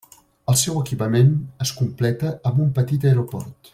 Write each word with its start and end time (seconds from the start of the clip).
El 0.53 0.55
seu 0.61 0.79
equipament 0.79 1.29
es 1.67 1.73
completa 1.81 2.33
amb 2.53 2.65
un 2.65 2.73
petit 2.79 3.07
aeroport. 3.11 3.55